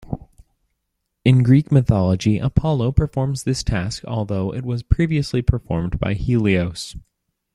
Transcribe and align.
In 1.23 1.43
Greek 1.43 1.71
mythology, 1.71 2.39
Apollo 2.39 2.93
performs 2.93 3.43
this 3.43 3.61
task, 3.61 4.03
although 4.05 4.51
it 4.51 4.65
was 4.65 4.81
previously 4.81 5.43
performed 5.43 5.99
by 5.99 6.15
Helios. 6.15 6.95